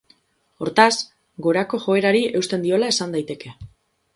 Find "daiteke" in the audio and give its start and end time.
3.17-3.55